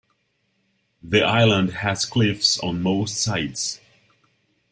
The 1.03 1.21
island 1.21 1.73
has 1.73 2.05
cliffs 2.05 2.57
on 2.61 2.81
most 2.81 3.21
sides. 3.21 3.79